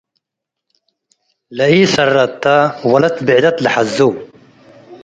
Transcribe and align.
ለኢሰረተ 1.57 2.43
ወለት 2.91 3.17
ብዕደት 3.25 3.57
ለሐዙ። 3.63 3.97